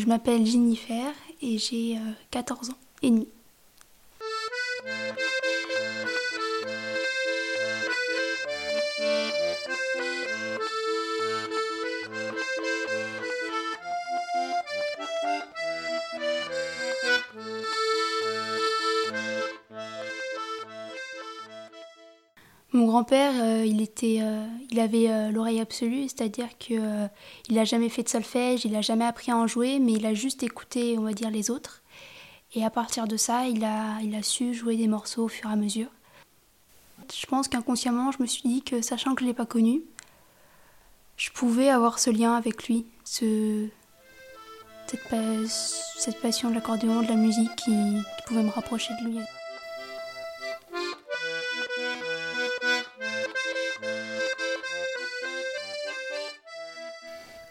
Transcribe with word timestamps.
je 0.00 0.06
m'appelle 0.06 0.46
Jennifer 0.46 1.12
et 1.42 1.58
j'ai 1.58 1.98
14 2.30 2.70
ans 2.70 2.78
et 3.02 3.10
demi. 3.10 3.28
Mon 22.72 22.86
grand-père, 22.86 23.32
euh, 23.42 23.66
il 23.66 23.82
était, 23.82 24.20
euh, 24.22 24.46
il 24.70 24.80
avait 24.80 25.10
euh, 25.10 25.30
l'oreille 25.30 25.60
absolue, 25.60 26.04
c'est-à-dire 26.04 26.48
que 26.58 27.08
il 27.48 27.54
n'a 27.54 27.64
jamais 27.64 27.88
fait 27.88 28.02
de 28.02 28.08
solfège, 28.08 28.64
il 28.64 28.72
n'a 28.72 28.82
jamais 28.82 29.04
appris 29.04 29.32
à 29.32 29.36
en 29.36 29.46
jouer, 29.46 29.78
mais 29.78 29.92
il 29.92 30.06
a 30.06 30.14
juste 30.14 30.42
écouté, 30.42 30.96
on 30.98 31.02
va 31.02 31.12
dire, 31.12 31.30
les 31.30 31.50
autres. 31.50 31.82
Et 32.54 32.64
à 32.64 32.70
partir 32.70 33.06
de 33.06 33.16
ça, 33.16 33.46
il 33.46 33.64
a, 33.64 34.22
su 34.22 34.54
jouer 34.54 34.76
des 34.76 34.88
morceaux 34.88 35.24
au 35.24 35.28
fur 35.28 35.48
et 35.48 35.52
à 35.52 35.56
mesure. 35.56 35.88
Je 37.12 37.26
pense 37.26 37.48
qu'inconsciemment, 37.48 38.12
je 38.12 38.20
me 38.20 38.26
suis 38.26 38.42
dit 38.42 38.62
que, 38.62 38.82
sachant 38.82 39.14
que 39.14 39.22
je 39.22 39.26
l'ai 39.26 39.34
pas 39.34 39.46
connu, 39.46 39.82
je 41.16 41.30
pouvais 41.30 41.68
avoir 41.68 41.98
ce 41.98 42.10
lien 42.10 42.34
avec 42.34 42.66
lui, 42.66 42.86
ce, 43.04 43.68
cette, 44.86 46.20
passion 46.20 46.50
de 46.50 46.54
l'accordéon, 46.54 47.02
de 47.02 47.08
la 47.08 47.14
musique 47.14 47.54
qui 47.56 47.72
pouvait 48.26 48.42
me 48.42 48.50
rapprocher 48.50 48.92
de 49.00 49.10
lui. 49.10 49.18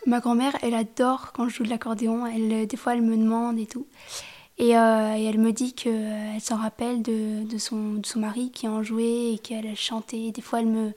Ma 0.09 0.21
grand-mère, 0.21 0.57
elle 0.63 0.73
adore 0.73 1.33
quand 1.33 1.47
je 1.49 1.57
joue 1.57 1.63
de 1.63 1.69
l'accordéon. 1.69 2.25
Elle, 2.25 2.51
euh, 2.51 2.65
des 2.65 2.77
fois, 2.77 2.95
elle 2.95 3.03
me 3.03 3.15
demande 3.15 3.59
et 3.59 3.67
tout. 3.67 3.85
Et, 4.57 4.75
euh, 4.75 5.13
elle 5.13 5.37
me 5.37 5.51
dit 5.51 5.73
qu'elle 5.73 6.41
s'en 6.41 6.57
rappelle 6.57 7.03
de, 7.03 7.45
son, 7.59 8.01
mari 8.15 8.49
qui 8.49 8.67
en 8.67 8.81
jouait 8.81 9.33
et 9.33 9.37
qu'elle 9.37 9.75
chantait. 9.75 10.31
Des 10.31 10.41
fois, 10.41 10.61
elle 10.61 10.65
me, 10.65 10.93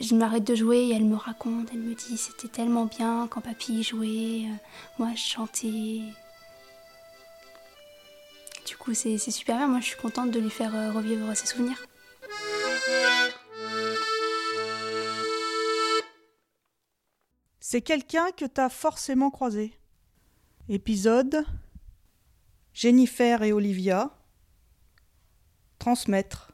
je 0.00 0.16
m'arrête 0.16 0.42
de 0.42 0.56
jouer 0.56 0.88
et 0.88 0.94
elle 0.96 1.04
me 1.04 1.14
raconte. 1.14 1.68
Elle 1.72 1.78
me 1.78 1.94
dit 1.94 2.16
c'était 2.16 2.48
tellement 2.48 2.86
bien 2.86 3.28
quand 3.30 3.42
papy 3.42 3.84
jouait. 3.84 4.42
Euh, 4.44 4.54
moi, 4.98 5.10
je 5.14 5.22
chantais. 5.22 6.00
Du 8.66 8.76
coup, 8.76 8.92
c'est 8.92 9.18
super 9.18 9.56
bien. 9.56 9.68
Moi, 9.68 9.78
je 9.78 9.86
suis 9.86 10.00
contente 10.00 10.32
de 10.32 10.40
lui 10.40 10.50
faire 10.50 10.72
revivre 10.92 11.36
ses 11.36 11.46
souvenirs. 11.46 11.80
C'est 17.72 17.82
quelqu'un 17.82 18.32
que 18.32 18.46
t'as 18.46 18.68
forcément 18.68 19.30
croisé. 19.30 19.78
Épisode 20.68 21.46
Jennifer 22.74 23.44
et 23.44 23.52
Olivia 23.52 24.10
Transmettre. 25.78 26.50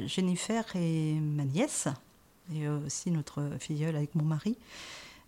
Jennifer 0.00 0.64
est 0.74 1.20
ma 1.20 1.44
nièce, 1.44 1.88
et 2.54 2.66
aussi 2.68 3.10
notre 3.10 3.50
filleule 3.60 3.96
avec 3.96 4.14
mon 4.14 4.24
mari. 4.24 4.56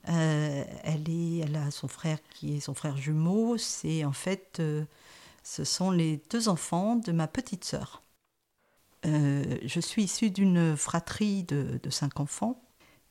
Euh, 0.08 0.64
elle, 0.82 1.10
est, 1.10 1.40
elle 1.40 1.56
a 1.56 1.70
son 1.70 1.88
frère 1.88 2.16
qui 2.30 2.56
est 2.56 2.60
son 2.60 2.72
frère 2.72 2.96
jumeau. 2.96 3.58
C'est 3.58 4.02
en 4.06 4.14
fait, 4.14 4.60
euh, 4.60 4.86
ce 5.42 5.64
sont 5.64 5.90
les 5.90 6.22
deux 6.30 6.48
enfants 6.48 6.96
de 6.96 7.12
ma 7.12 7.26
petite 7.26 7.66
sœur. 7.66 8.02
Euh, 9.06 9.56
je 9.64 9.80
suis 9.80 10.04
issue 10.04 10.30
d'une 10.30 10.76
fratrie 10.76 11.44
de, 11.44 11.78
cinq 11.90 12.20
enfants. 12.20 12.62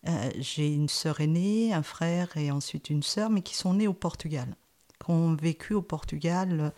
Euh, 0.07 0.29
j'ai 0.37 0.73
une 0.73 0.89
sœur 0.89 1.19
aînée, 1.19 1.73
un 1.73 1.83
frère 1.83 2.37
et 2.37 2.51
ensuite 2.51 2.89
une 2.89 3.03
sœur, 3.03 3.29
mais 3.29 3.41
qui 3.41 3.55
sont 3.55 3.73
nés 3.73 3.87
au 3.87 3.93
Portugal, 3.93 4.55
qui 5.03 5.11
ont 5.11 5.35
vécu 5.35 5.73
au 5.73 5.81
Portugal. 5.81 6.73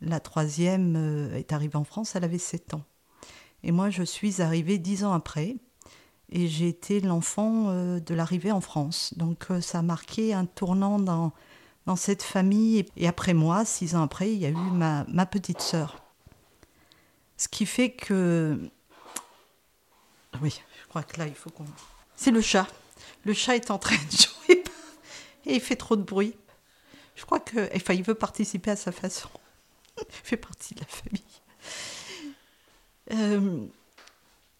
La 0.00 0.20
troisième 0.20 0.94
euh, 0.96 1.36
est 1.36 1.52
arrivée 1.52 1.76
en 1.76 1.84
France, 1.84 2.16
elle 2.16 2.24
avait 2.24 2.38
7 2.38 2.74
ans. 2.74 2.84
Et 3.62 3.72
moi, 3.72 3.90
je 3.90 4.02
suis 4.02 4.42
arrivée 4.42 4.78
dix 4.78 5.04
ans 5.04 5.12
après, 5.12 5.56
et 6.30 6.48
j'ai 6.48 6.68
été 6.68 7.00
l'enfant 7.00 7.72
de 7.72 8.14
l'arrivée 8.14 8.52
en 8.52 8.60
France. 8.60 9.14
Donc 9.16 9.46
ça 9.62 9.78
a 9.78 9.82
marqué 9.82 10.34
un 10.34 10.44
tournant 10.44 10.98
dans, 10.98 11.32
dans 11.86 11.96
cette 11.96 12.22
famille. 12.22 12.84
Et 12.98 13.08
après 13.08 13.32
moi, 13.32 13.64
six 13.64 13.94
ans 13.94 14.02
après, 14.02 14.30
il 14.32 14.38
y 14.38 14.44
a 14.44 14.50
eu 14.50 14.70
ma, 14.72 15.04
ma 15.08 15.24
petite 15.24 15.62
sœur 15.62 16.03
ce 17.44 17.48
qui 17.48 17.66
fait 17.66 17.90
que. 17.90 18.58
Oui, 20.40 20.62
je 20.82 20.88
crois 20.88 21.02
que 21.02 21.18
là, 21.18 21.26
il 21.26 21.34
faut 21.34 21.50
qu'on. 21.50 21.66
C'est 22.16 22.30
le 22.30 22.40
chat. 22.40 22.66
Le 23.24 23.34
chat 23.34 23.54
est 23.54 23.70
en 23.70 23.78
train 23.78 23.96
de 23.96 24.16
jouer 24.16 24.64
et 25.44 25.54
il 25.56 25.60
fait 25.60 25.76
trop 25.76 25.96
de 25.96 26.02
bruit. 26.02 26.34
Je 27.16 27.24
crois 27.24 27.40
que. 27.40 27.68
Enfin, 27.76 27.92
il 27.92 28.02
veut 28.02 28.14
participer 28.14 28.70
à 28.70 28.76
sa 28.76 28.92
façon. 28.92 29.28
Il 30.00 30.04
fait 30.08 30.38
partie 30.38 30.74
de 30.74 30.80
la 30.80 30.86
famille. 30.86 31.22
Euh, 33.12 33.66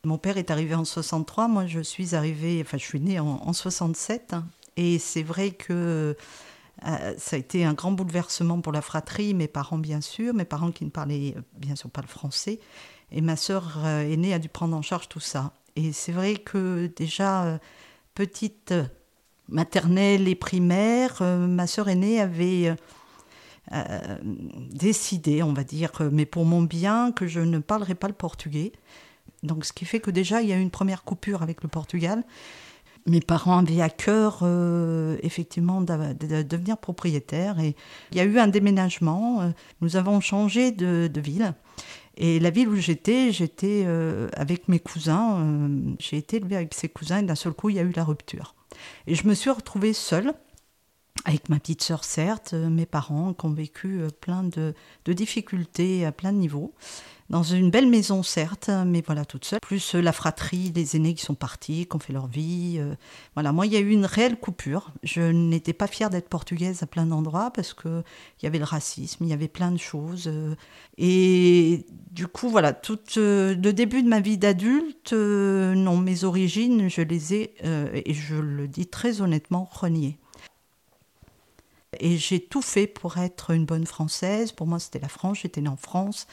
mon 0.05 0.19
père 0.19 0.37
est 0.37 0.51
arrivé 0.51 0.75
en 0.75 0.85
63, 0.85 1.49
moi 1.49 1.67
je 1.67 1.81
suis 1.81 2.15
arrivée, 2.15 2.61
enfin 2.61 2.77
je 2.77 2.85
suis 2.85 3.01
née 3.01 3.19
en, 3.19 3.41
en 3.43 3.53
67, 3.55 4.35
hein. 4.35 4.45
et 4.77 4.99
c'est 4.99 5.23
vrai 5.23 5.53
que 5.53 6.15
euh, 6.87 7.15
ça 7.17 7.37
a 7.37 7.39
été 7.39 7.65
un 7.65 7.73
grand 7.73 7.93
bouleversement 7.93 8.61
pour 8.61 8.73
la 8.73 8.83
fratrie, 8.83 9.33
mes 9.35 9.49
parents 9.49 9.79
bien 9.79 10.01
sûr, 10.01 10.35
mes 10.35 10.45
parents 10.45 10.71
qui 10.71 10.85
ne 10.85 10.91
parlaient 10.91 11.35
euh, 11.37 11.43
bien 11.57 11.77
sûr 11.77 11.91
pas 11.91 12.03
le 12.03 12.09
français, 12.09 12.61
et 13.11 13.21
ma 13.21 13.37
sœur 13.37 13.79
euh, 13.85 14.03
aînée 14.03 14.35
a 14.35 14.39
dû 14.39 14.49
prendre 14.49 14.77
en 14.77 14.83
charge 14.83 15.09
tout 15.09 15.21
ça. 15.21 15.53
Et 15.77 15.93
c'est 15.93 16.13
vrai 16.13 16.37
que 16.37 16.93
déjà 16.95 17.59
petite 18.15 18.73
maternelle 19.49 20.29
et 20.29 20.37
primaire, 20.37 21.21
ma 21.21 21.67
sœur 21.67 21.89
aînée 21.89 22.21
avait 22.21 22.77
décidé, 24.71 25.43
on 25.43 25.53
va 25.53 25.65
dire, 25.65 25.91
mais 26.13 26.27
pour 26.27 26.45
mon 26.45 26.63
bien, 26.63 27.11
que 27.11 27.27
je 27.27 27.41
ne 27.41 27.59
parlerai 27.59 27.97
pas 27.97 28.07
le 28.07 28.15
portugais. 28.15 28.71
Donc 29.43 29.65
ce 29.65 29.73
qui 29.73 29.85
fait 29.85 29.99
que 29.99 30.13
déjà 30.13 30.43
il 30.43 30.49
y 30.49 30.53
a 30.53 30.57
eu 30.57 30.61
une 30.61 30.71
première 30.71 31.03
coupure 31.03 31.43
avec 31.43 31.65
le 31.65 31.69
Portugal 31.69 32.23
mes 33.07 33.21
parents 33.21 33.59
avaient 33.59 33.81
à 33.81 33.91
cœur 33.91 34.41
euh, 34.43 35.19
effectivement 35.23 35.81
de, 35.81 36.43
devenir 36.43 36.79
propriétaires 36.79 37.61
et 37.61 37.77
il 38.13 38.17
y 38.17 38.21
a 38.21 38.25
eu 38.25 38.39
un 38.39 38.49
déménagement. 38.49 39.43
Euh, 39.43 39.51
nous 39.81 39.97
avons 39.97 40.21
changé 40.21 40.73
de, 40.73 41.11
ville 41.21 41.55
et 42.17 42.41
la 42.41 42.51
ville 42.51 42.69
où 42.69 42.77
j'étais, 42.77 43.33
j'étais 43.33 43.83
euh, 43.87 44.29
avec 44.35 44.69
mes 44.69 44.79
cousins. 44.79 45.69
J'ai 45.99 46.17
été 46.17 46.39
élevée 46.39 46.57
avec 46.57 46.75
ces 46.75 46.89
cousins 46.89 47.19
et 47.19 47.23
d'un 47.23 47.35
seul 47.35 47.53
coup 47.53 47.71
il 47.71 47.77
y 47.77 47.79
a 47.79 47.83
eu 47.83 47.93
la 47.95 48.05
rupture. 48.05 48.55
Et 49.07 49.15
je 49.15 49.27
me 49.27 49.35
suis 49.35 49.51
retrouvée 49.51 49.93
seule 49.93 50.33
avec 51.27 51.49
ma 51.49 51.59
petite 51.59 51.83
sœur 51.83 52.05
certes, 52.05 52.55
mes 52.55 52.87
parents 52.87 53.35
qui 53.35 53.47
ont 53.47 53.53
vécu 53.53 54.01
plein 54.21 54.43
de, 54.43 54.75
de 55.05 55.13
difficultés 55.13 56.05
à 56.05 56.13
plein 56.13 56.33
de 56.33 56.39
niveaux 56.39 56.75
dans 57.35 57.43
une 57.43 57.69
belle 57.69 57.89
maison 57.89 58.23
certes, 58.23 58.71
mais 58.87 59.03
voilà 59.05 59.25
toute 59.25 59.45
seule. 59.45 59.59
Plus 59.61 59.97
euh, 59.97 60.01
la 60.01 60.13
fratrie, 60.13 60.71
les 60.73 60.95
aînés 60.95 61.15
qui 61.15 61.25
sont 61.25 61.35
partis, 61.35 61.85
qui 61.85 61.97
ont 61.97 61.99
fait 61.99 62.13
leur 62.13 62.29
vie. 62.29 62.77
Euh, 62.79 62.95
voilà, 63.35 63.51
moi 63.51 63.67
il 63.67 63.73
y 63.73 63.77
a 63.77 63.81
eu 63.81 63.91
une 63.91 64.07
réelle 64.07 64.37
coupure. 64.39 64.93
Je 65.03 65.21
n'étais 65.21 65.73
pas 65.73 65.89
fière 65.89 66.11
d'être 66.11 66.29
portugaise 66.29 66.85
à 66.85 66.87
plein 66.87 67.07
d'endroits 67.07 67.51
parce 67.51 67.75
que 67.75 68.05
il 68.39 68.45
y 68.45 68.47
avait 68.47 68.61
le 68.61 68.65
racisme, 68.65 69.25
il 69.25 69.31
y 69.31 69.33
avait 69.33 69.49
plein 69.49 69.73
de 69.73 69.79
choses. 69.79 70.29
Euh, 70.29 70.55
et 70.97 71.87
du 72.13 72.29
coup 72.29 72.49
voilà, 72.49 72.73
tout 72.73 73.01
le 73.17 73.73
début 73.73 74.05
de 74.05 74.09
ma 74.09 74.21
vie 74.21 74.39
d'adulte, 74.39 75.13
non 75.13 75.97
mes 75.97 76.23
origines, 76.23 76.89
je 76.89 77.03
les 77.03 77.35
ai 77.35 77.55
et 77.65 78.15
je 78.15 78.37
le 78.37 78.69
dis 78.69 78.87
très 78.87 79.23
honnêtement 79.23 79.69
reniées. 79.69 80.19
Et 82.01 82.17
j'ai 82.17 82.41
tout 82.41 82.63
fait 82.63 82.87
pour 82.87 83.19
être 83.19 83.51
une 83.51 83.65
bonne 83.65 83.87
Française. 83.87 84.53
Pour 84.53 84.67
moi, 84.67 84.79
c'était 84.79 84.99
la 84.99 85.09
France. 85.09 85.39
J'étais 85.43 85.61
née 85.61 85.69
en 85.69 85.77
France. 85.77 86.27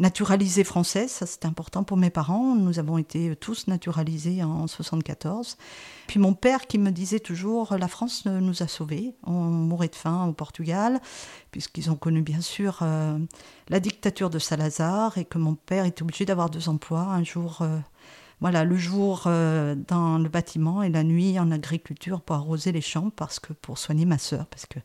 Naturalisée 0.00 0.64
française, 0.64 1.10
ça 1.10 1.26
c'était 1.26 1.46
important 1.46 1.84
pour 1.84 1.98
mes 1.98 2.08
parents. 2.08 2.54
Nous 2.54 2.78
avons 2.78 2.96
été 2.96 3.36
tous 3.36 3.66
naturalisés 3.66 4.42
en 4.42 4.66
74. 4.66 5.58
Puis 6.06 6.18
mon 6.18 6.32
père 6.32 6.66
qui 6.66 6.78
me 6.78 6.90
disait 6.90 7.20
toujours 7.20 7.76
la 7.76 7.86
France 7.86 8.24
nous 8.24 8.62
a 8.62 8.66
sauvés. 8.66 9.14
On 9.24 9.32
mourait 9.32 9.88
de 9.88 9.94
faim 9.94 10.26
au 10.26 10.32
Portugal, 10.32 11.00
puisqu'ils 11.50 11.90
ont 11.90 11.96
connu 11.96 12.22
bien 12.22 12.40
sûr 12.40 12.78
euh, 12.80 13.18
la 13.68 13.78
dictature 13.78 14.30
de 14.30 14.38
Salazar 14.38 15.18
et 15.18 15.26
que 15.26 15.36
mon 15.36 15.54
père 15.54 15.84
était 15.84 16.02
obligé 16.02 16.24
d'avoir 16.24 16.48
deux 16.48 16.70
emplois. 16.70 17.02
Un 17.02 17.22
jour. 17.22 17.58
Euh, 17.60 17.78
voilà, 18.40 18.64
le 18.64 18.76
jour 18.76 19.24
euh, 19.26 19.74
dans 19.74 20.16
le 20.16 20.30
bâtiment 20.30 20.82
et 20.82 20.88
la 20.88 21.04
nuit 21.04 21.38
en 21.38 21.50
agriculture 21.50 22.22
pour 22.22 22.36
arroser 22.36 22.72
les 22.72 22.80
champs 22.80 23.10
parce 23.10 23.38
que 23.38 23.52
pour 23.52 23.76
soigner 23.76 24.06
ma 24.06 24.16
sœur 24.16 24.46
parce 24.46 24.64
que 24.64 24.78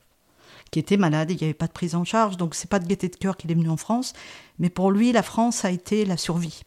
était 0.80 0.98
malade 0.98 1.32
il 1.32 1.38
n'y 1.38 1.44
avait 1.44 1.54
pas 1.54 1.68
de 1.68 1.74
prise 1.74 1.96
en 1.96 2.04
charge. 2.04 2.38
Donc 2.38 2.56
c'est 2.56 2.70
pas 2.70 2.80
de 2.80 2.88
gaieté 2.88 3.10
de 3.10 3.16
cœur 3.16 3.38
qu'il 3.38 3.52
est 3.52 3.56
venu 3.56 3.70
en 3.70 3.78
France, 3.78 4.14
mais 4.60 4.70
pour 4.70 4.92
lui 4.92 5.12
la 5.12 5.24
France 5.24 5.66
a 5.66 5.72
été 5.72 6.06
la 6.06 6.18
survie. 6.18 6.62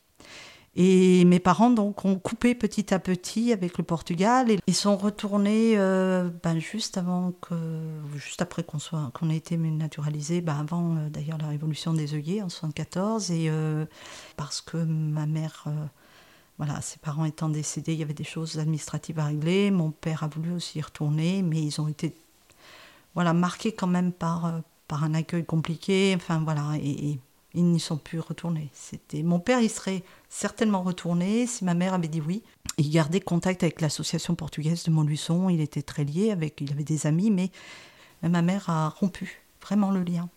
Et 0.80 1.24
mes 1.24 1.40
parents 1.40 1.70
donc 1.70 2.04
ont 2.04 2.20
coupé 2.20 2.54
petit 2.54 2.94
à 2.94 3.00
petit 3.00 3.52
avec 3.52 3.78
le 3.78 3.84
Portugal 3.84 4.48
et 4.48 4.60
ils 4.68 4.76
sont 4.76 4.96
retournés 4.96 5.72
euh, 5.76 6.30
ben, 6.44 6.60
juste 6.60 6.96
avant 6.96 7.32
que, 7.40 7.56
juste 8.14 8.42
après 8.42 8.62
qu'on 8.62 8.78
soit, 8.78 9.10
qu'on 9.12 9.28
ait 9.28 9.36
été 9.36 9.56
naturalisé, 9.56 10.40
ben, 10.40 10.56
avant 10.60 10.94
euh, 10.94 11.08
d'ailleurs 11.08 11.38
la 11.38 11.48
révolution 11.48 11.94
des 11.94 12.14
œillets 12.14 12.42
en 12.42 12.48
74 12.48 13.32
et 13.32 13.48
euh, 13.48 13.86
parce 14.36 14.60
que 14.60 14.76
ma 14.76 15.26
mère 15.26 15.64
voilà, 16.58 16.80
ses 16.80 16.98
parents 16.98 17.24
étant 17.24 17.48
décédés, 17.48 17.94
il 17.94 18.00
y 18.00 18.02
avait 18.02 18.14
des 18.14 18.24
choses 18.24 18.58
administratives 18.58 19.18
à 19.18 19.26
régler. 19.26 19.70
Mon 19.70 19.92
père 19.92 20.24
a 20.24 20.28
voulu 20.28 20.52
aussi 20.52 20.78
y 20.78 20.82
retourner, 20.82 21.42
mais 21.42 21.62
ils 21.62 21.80
ont 21.80 21.88
été 21.88 22.14
voilà, 23.14 23.32
marqués 23.32 23.72
quand 23.72 23.86
même 23.86 24.12
par, 24.12 24.46
euh, 24.46 24.60
par 24.86 25.04
un 25.04 25.14
accueil 25.14 25.44
compliqué. 25.44 26.12
Enfin 26.16 26.40
voilà, 26.44 26.76
et, 26.82 27.18
ils 27.54 27.64
n'y 27.64 27.80
sont 27.80 27.96
plus 27.96 28.20
retournés. 28.20 28.68
C'était 28.72 29.22
mon 29.22 29.40
père, 29.40 29.60
il 29.60 29.70
serait 29.70 30.04
certainement 30.28 30.82
retourné 30.82 31.46
si 31.46 31.64
ma 31.64 31.74
mère 31.74 31.94
avait 31.94 32.08
dit 32.08 32.20
oui. 32.20 32.42
Il 32.76 32.90
gardait 32.90 33.20
contact 33.20 33.62
avec 33.62 33.80
l'association 33.80 34.34
portugaise 34.34 34.84
de 34.84 34.90
Montluçon. 34.90 35.48
Il 35.48 35.60
était 35.60 35.82
très 35.82 36.04
lié 36.04 36.30
avec, 36.30 36.60
il 36.60 36.70
avait 36.70 36.84
des 36.84 37.06
amis, 37.06 37.30
mais 37.30 37.50
ma 38.22 38.42
mère 38.42 38.68
a 38.68 38.90
rompu 38.90 39.42
vraiment 39.62 39.90
le 39.90 40.02
lien 40.02 40.28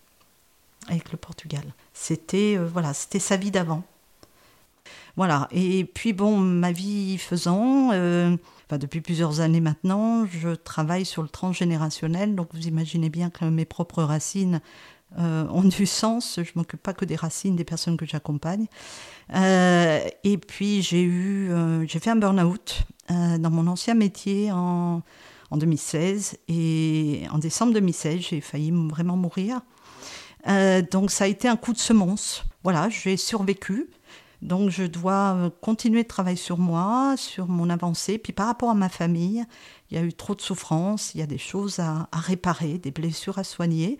avec 0.88 1.12
le 1.12 1.18
Portugal. 1.18 1.64
C'était 1.94 2.56
euh, 2.58 2.66
voilà, 2.66 2.94
c'était 2.94 3.20
sa 3.20 3.38
vie 3.38 3.52
d'avant. 3.52 3.84
Voilà. 5.18 5.48
Et 5.52 5.86
puis 5.86 6.14
bon, 6.14 6.38
ma 6.38 6.72
vie 6.72 7.18
faisant, 7.18 7.92
euh, 7.92 8.36
enfin, 8.66 8.78
depuis 8.78 9.02
plusieurs 9.02 9.42
années 9.42 9.62
maintenant, 9.62 10.26
je 10.26 10.50
travaille 10.50 11.06
sur 11.06 11.22
le 11.22 11.30
transgénérationnel. 11.30 12.36
Donc 12.36 12.50
vous 12.54 12.68
imaginez 12.68 13.10
bien 13.10 13.30
que 13.30 13.46
mes 13.46 13.66
propres 13.66 14.04
racines 14.04 14.62
euh, 15.20 15.46
ont 15.50 15.64
du 15.64 15.86
sens. 15.86 16.40
Je 16.42 16.52
m'occupe 16.56 16.82
pas 16.82 16.94
que 16.94 17.06
des 17.06 17.16
racines 17.16 17.56
des 17.56 17.66
personnes 17.66 17.98
que 17.98 18.06
j'accompagne. 18.06 18.68
Euh, 19.34 20.00
et 20.24 20.38
puis 20.38 20.82
j'ai 20.82 21.04
eu, 21.04 21.52
j'ai 21.88 22.00
fait 22.00 22.10
un 22.10 22.16
burn-out 22.16 22.84
dans 23.10 23.50
mon 23.52 23.68
ancien 23.68 23.94
métier 23.94 24.52
en, 24.52 25.02
en 25.50 25.58
2016. 25.58 26.38
Et 26.48 27.24
en 27.32 27.38
décembre 27.38 27.74
2016, 27.74 28.20
j'ai 28.22 28.42
failli 28.42 28.72
vraiment 28.72 29.18
mourir. 29.18 29.60
donc 30.92 31.12
ça 31.12 31.26
a 31.26 31.28
été 31.28 31.50
un 31.50 31.58
coup 31.58 31.74
de 31.74 31.80
semence. 31.80 32.46
Voilà, 32.64 32.88
j'ai 32.90 33.18
survécu. 33.18 33.90
Donc 34.42 34.70
je 34.70 34.84
dois 34.84 35.36
euh, 35.36 35.50
continuer 35.62 36.04
de 36.04 36.08
travailler 36.08 36.38
sur 36.38 36.58
moi, 36.58 37.16
sur 37.18 37.48
mon 37.48 37.70
avancée. 37.70 38.18
Puis 38.18 38.34
par 38.34 38.48
rapport 38.48 38.70
à 38.72 38.76
ma 38.76 38.90
famille, 38.90 39.46
il 39.90 39.98
y 39.98 40.00
a 40.00 40.04
eu 40.04 40.14
trop 40.14 40.36
de 40.36 40.42
souffrances, 40.42 41.14
il 41.14 41.20
y 41.20 41.22
a 41.22 41.28
des 41.28 41.38
choses 41.38 41.80
à, 41.80 42.08
réparer, 42.12 42.78
des 42.78 42.92
blessures 42.92 43.38
à 43.38 43.44
soigner. 43.44 44.00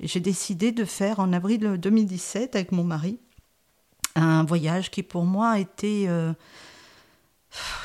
J'ai 0.00 0.20
décidé 0.20 0.72
de 0.72 0.84
faire 0.84 1.18
en 1.18 1.32
avril 1.32 1.76
2017 1.78 2.54
avec 2.54 2.72
mon 2.72 2.84
mari 2.84 3.18
un 4.16 4.44
voyage 4.44 4.90
qui 4.90 5.02
pour 5.02 5.24
moi 5.24 5.58
été... 5.58 6.08
Euh, 6.08 6.32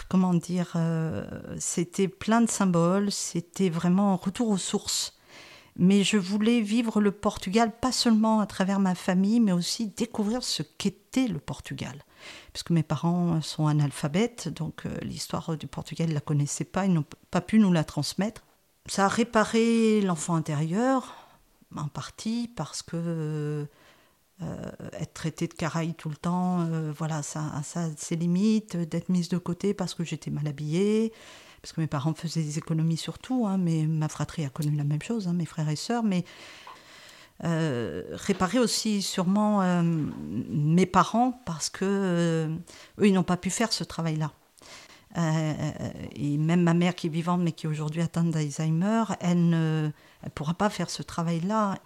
comment 0.10 0.34
dire, 0.34 0.74
euh, 0.76 1.24
c'était 1.60 2.08
plein 2.08 2.42
de 2.42 2.50
symboles, 2.50 3.12
c'était 3.12 3.70
vraiment 3.70 4.14
un 4.14 4.16
retour 4.16 4.50
aux 4.50 4.58
sources 4.58 5.18
mais 5.78 6.04
je 6.04 6.18
voulais 6.18 6.62
vivre 6.62 7.02
le 7.02 7.12
Portugal 7.12 7.72
pas 7.80 7.92
seulement 7.92 8.40
à 8.40 8.46
travers 8.46 8.80
ma 8.80 8.96
famille, 8.96 9.40
mais 9.40 9.52
aussi 9.52 9.88
découvrir 9.88 10.44
ce 10.44 10.64
qu'était 10.64 11.28
le 11.28 11.40
Portugal. 11.40 12.04
Puisque 12.54 12.70
mes 12.70 12.84
parents 12.84 13.42
sont 13.42 13.68
analphabètes, 13.68 14.48
donc 14.48 14.86
euh, 14.86 14.98
l'histoire 15.02 15.58
du 15.58 15.68
Portugal, 15.68 16.08
ils 16.08 16.12
ne 16.12 16.16
la 16.16 16.22
connaissaient 16.22 16.64
pas, 16.64 16.86
ils 16.86 16.94
n'ont 16.94 17.06
pas 17.30 17.42
pu 17.42 17.60
nous 17.60 17.74
la 17.74 17.84
transmettre. 17.84 18.44
Ça 18.88 19.06
a 19.06 19.08
réparé 19.08 20.02
l'enfant 20.02 20.36
intérieur, 20.36 21.16
en 21.76 21.88
partie, 21.88 22.50
parce 22.56 22.82
que 22.82 23.68
euh, 24.42 24.72
être 24.94 25.14
traité 25.14 25.48
de 25.48 25.54
caraï 25.54 25.94
tout 25.94 26.10
le 26.10 26.16
temps, 26.16 26.62
euh, 26.62 26.92
voilà, 26.98 27.24
ça, 27.24 27.62
ça 27.64 27.84
a 27.84 27.90
ses 27.96 28.16
limites, 28.16 28.76
d'être 28.76 29.08
mise 29.10 29.30
de 29.30 29.38
côté 29.38 29.74
parce 29.74 29.94
que 29.94 30.04
j'étais 30.04 30.30
mal 30.30 30.48
habillée, 30.48 31.14
parce 31.66 31.74
que 31.74 31.82
mes 31.82 31.88
parents 31.88 32.14
faisaient 32.14 32.44
des 32.44 32.60
économies 32.60 32.96
sur 32.96 33.18
tout, 33.18 33.48
hein, 33.48 33.58
mais 33.58 33.88
ma 33.88 34.08
fratrie 34.08 34.46
a 34.46 34.50
connu 34.50 34.76
la 34.76 34.84
même 34.84 35.02
chose, 35.02 35.28
hein, 35.28 35.34
mes 35.34 35.48
frères 35.48 35.68
et 35.68 35.76
sœurs, 35.76 36.04
mais 36.04 36.24
euh, 37.44 38.04
réparer 38.12 38.60
aussi 38.60 39.02
sûrement 39.02 39.64
euh, 39.64 39.82
mes 39.82 40.86
parents 40.86 41.32
parce 41.44 41.72
que 41.72 41.84
euh, 41.84 42.56
eux 43.00 43.08
ils 43.08 43.14
n'ont 43.14 43.24
pas 43.24 43.36
pu 43.36 43.50
faire 43.50 43.74
ce 43.74 43.84
travail-là. 43.84 44.32
et 46.16 46.38
même 46.38 46.62
ma 46.62 46.76
mère 46.76 46.94
qui 46.94 47.08
est 47.08 47.10
vivante 47.10 47.42
mais 47.42 47.52
qui 47.52 47.66
est 47.66 47.70
aujourd'hui 47.70 48.04
atteinte 48.04 48.30
d'Alzheimer, 48.30 49.06
elle 49.20 49.50
ne 49.50 49.90
pourra 50.36 50.54
pas 50.54 50.70
faire 50.70 50.92
ce 50.92 51.02
travail-là. 51.02 51.80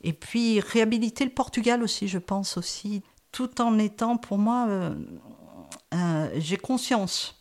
Et 0.00 0.14
puis 0.14 0.60
réhabiliter 0.60 1.26
le 1.26 1.30
Portugal 1.30 1.82
aussi, 1.82 2.08
je 2.08 2.18
pense 2.18 2.56
aussi, 2.56 3.02
tout 3.32 3.60
en 3.60 3.78
étant 3.78 4.16
pour 4.16 4.38
moi, 4.38 4.66
j'ai 6.38 6.56
conscience 6.56 7.37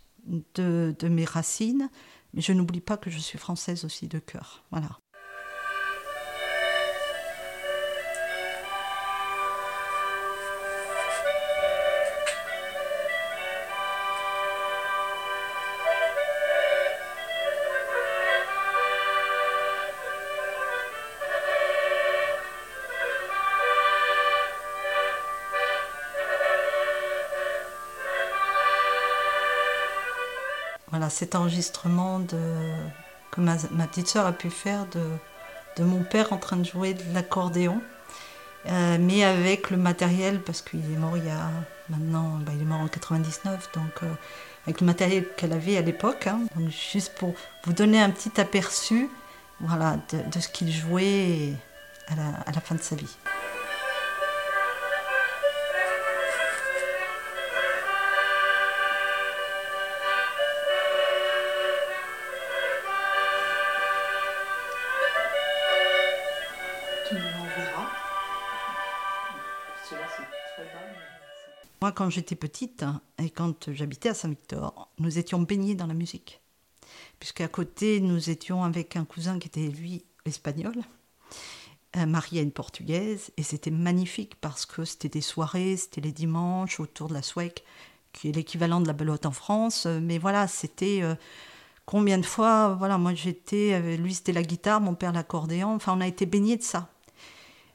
de, 0.56 1.08
mes 1.08 1.26
racines, 1.26 1.90
mais 2.34 2.42
je 2.42 2.54
n'oublie 2.54 2.82
pas 2.82 2.98
que 2.98 3.10
je 3.10 3.20
suis 3.20 3.38
française 3.38 3.86
aussi 3.86 4.08
de 4.08 4.20
cœur. 4.20 4.66
Voilà. 4.72 5.00
Cet 31.10 31.36
enregistrement 31.36 32.22
que 33.32 33.42
ma, 33.42 33.56
petite 33.88 34.08
sœur 34.08 34.26
a 34.26 34.34
pu 34.34 34.50
faire 34.50 34.86
de, 34.88 35.84
mon 35.84 36.04
père 36.04 36.34
en 36.34 36.38
train 36.38 36.58
de 36.58 36.66
jouer 36.66 36.94
de 36.94 37.04
l'accordéon, 37.14 37.82
euh, 38.68 38.98
mais 39.00 39.24
avec 39.24 39.70
le 39.70 39.78
matériel, 39.78 40.42
parce 40.42 40.62
qu'il 40.62 40.80
est 40.80 40.98
mort 40.98 41.18
il 41.18 41.26
y 41.26 41.30
a 41.30 41.50
maintenant, 41.90 42.40
bah, 42.42 42.52
il 42.60 42.72
en 42.72 42.88
99, 42.88 43.70
donc 43.74 43.84
euh, 44.04 44.08
avec 44.66 44.82
le 44.82 44.88
matériel 44.88 45.28
qu'elle 45.38 45.54
avait 45.54 45.78
à 45.78 45.82
l'époque, 45.82 46.28
hein. 46.28 46.40
juste 46.68 47.14
pour 47.16 47.34
vous 47.64 47.74
donner 47.74 48.02
un 48.02 48.10
petit 48.10 48.42
aperçu 48.42 49.10
voilà, 49.60 49.98
de, 50.12 50.40
ce 50.40 50.50
qu'il 50.50 50.72
jouait 50.72 51.54
à 52.10 52.52
la 52.52 52.62
fin 52.62 52.76
de 52.76 52.82
sa 52.82 52.96
vie. 52.96 53.18
Quand 71.98 72.12
j'étais 72.12 72.36
petite 72.36 72.86
et 73.18 73.32
quand 73.32 73.72
j'habitais 73.72 74.10
à 74.10 74.14
Saint-Victor, 74.14 74.92
nous 75.00 75.18
étions 75.18 75.42
baignés 75.42 75.74
dans 75.74 75.88
la 75.88 75.96
musique. 75.96 76.42
Puisqu'à 77.20 77.48
côté, 77.48 78.02
nous 78.02 78.30
étions 78.30 78.64
avec 78.64 78.96
un 78.96 79.04
cousin 79.04 79.40
qui 79.40 79.48
était, 79.48 79.68
lui, 79.68 80.06
espagnol, 80.26 80.76
marié 81.96 82.42
à 82.42 82.44
une 82.44 82.52
portugaise, 82.52 83.32
et 83.36 83.42
c'était 83.42 83.72
magnifique 83.72 84.36
parce 84.40 84.68
que 84.68 84.86
c'était 84.86 85.10
des 85.10 85.22
soirées, 85.22 85.76
c'était 85.76 86.02
les 86.02 86.12
dimanches 86.12 86.80
autour 86.80 87.08
de 87.08 87.16
la 87.16 87.24
Swec, 87.24 87.64
qui 88.14 88.30
est 88.30 88.32
l'équivalent 88.32 88.80
de 88.80 88.86
la 88.86 88.94
belote 88.94 89.26
en 89.26 89.32
France. 89.32 89.88
Mais 89.88 90.20
voilà, 90.20 90.48
c'était. 90.48 91.00
Euh, 91.02 91.16
combien 91.88 92.20
de 92.20 92.26
fois, 92.26 92.76
voilà, 92.76 93.00
moi 93.00 93.16
j'étais, 93.16 93.74
euh, 93.74 93.98
lui 93.98 94.14
c'était 94.14 94.34
la 94.34 94.44
guitare, 94.44 94.82
mon 94.82 94.94
père 94.94 95.14
l'accordéon, 95.14 95.74
enfin 95.74 95.96
on 95.98 96.02
a 96.02 96.08
été 96.08 96.28
baignés 96.28 96.58
de 96.58 96.64
ça. 96.64 96.92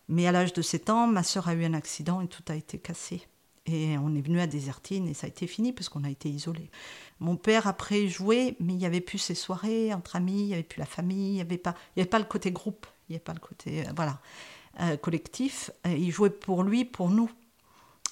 Mais 0.08 0.28
à 0.28 0.32
l'âge 0.32 0.52
de 0.52 0.62
7 0.62 0.90
ans, 0.90 1.06
ma 1.08 1.24
sœur 1.24 1.48
a 1.48 1.54
eu 1.54 1.64
un 1.64 1.74
accident 1.74 2.20
et 2.20 2.28
tout 2.28 2.44
a 2.48 2.54
été 2.54 2.78
cassé. 2.78 3.26
Et 3.66 3.96
on 3.98 4.14
est 4.14 4.20
venu 4.20 4.40
à 4.40 4.46
Désertine 4.46 5.06
et 5.08 5.14
ça 5.14 5.26
a 5.26 5.28
été 5.28 5.46
fini 5.46 5.72
parce 5.72 5.88
qu'on 5.88 6.02
a 6.02 6.10
été 6.10 6.28
isolés. 6.28 6.70
Mon 7.20 7.36
père 7.36 7.68
après 7.68 8.08
jouait, 8.08 8.56
mais 8.58 8.72
il 8.72 8.78
n'y 8.78 8.86
avait 8.86 9.00
plus 9.00 9.18
ces 9.18 9.36
soirées 9.36 9.94
entre 9.94 10.16
amis, 10.16 10.40
il 10.40 10.46
n'y 10.46 10.54
avait 10.54 10.64
plus 10.64 10.80
la 10.80 10.86
famille, 10.86 11.30
il 11.30 11.34
n'y 11.34 11.40
avait, 11.40 11.58
pas, 11.58 11.76
avait 11.96 12.06
pas 12.06 12.18
le 12.18 12.24
côté 12.24 12.50
groupe, 12.50 12.86
il 13.08 13.12
n'y 13.12 13.16
avait 13.16 13.24
pas 13.24 13.34
le 13.34 13.38
côté 13.38 13.86
euh, 13.86 13.92
voilà, 13.94 14.20
euh, 14.80 14.96
collectif. 14.96 15.70
il 15.84 16.10
jouait 16.10 16.30
pour 16.30 16.64
lui, 16.64 16.84
pour 16.84 17.10
nous. 17.10 17.30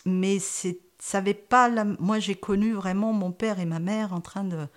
Mais 0.07 0.39
c'est, 0.39 0.79
ça 1.01 1.21
pas 1.49 1.69
moi 1.99 2.21
j'ai 2.21 2.37
connu 2.37 2.73
vraiment 2.73 3.13
mon 3.13 3.33
père 3.33 3.59
et 3.59 3.67
ma 3.67 3.81
mère 3.81 4.13
en 4.13 4.21
train 4.21 4.45
de, 4.45 4.69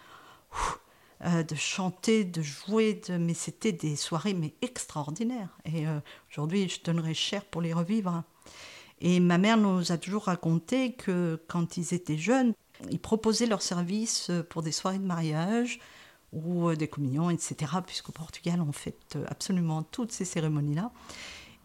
euh, 1.25 1.43
de 1.43 1.55
chanter, 1.55 2.23
de 2.25 2.41
jouer, 2.41 2.99
de, 3.07 3.17
mais 3.17 3.35
c'était 3.35 3.71
des 3.73 3.95
soirées 3.95 4.33
mais 4.33 4.55
extraordinaires. 4.63 5.55
Et 5.65 5.85
aujourd'hui 6.31 6.67
je 6.67 6.81
donnerais 6.83 7.13
cher 7.13 7.45
pour 7.45 7.61
les 7.61 7.73
revivre. 7.73 8.23
Et 9.03 9.19
ma 9.19 9.37
mère 9.37 9.57
nous 9.57 9.91
a 9.91 9.97
toujours 9.97 10.23
raconté 10.23 10.93
que 10.93 11.39
quand 11.47 11.75
ils 11.77 11.93
étaient 11.93 12.17
jeunes, 12.17 12.53
ils 12.89 12.99
proposaient 12.99 13.45
leurs 13.45 13.61
services 13.61 14.31
pour 14.49 14.63
des 14.63 14.71
soirées 14.71 14.97
de 14.97 15.05
mariage 15.05 15.79
ou 16.31 16.69
euh, 16.69 16.75
des 16.75 16.87
communions, 16.87 17.29
etc. 17.29 17.73
Puisqu'au 17.85 18.13
Portugal, 18.13 18.61
on 18.61 18.71
fait 18.71 18.97
euh, 19.15 19.25
absolument 19.27 19.83
toutes 19.83 20.13
ces 20.13 20.25
cérémonies-là. 20.25 20.91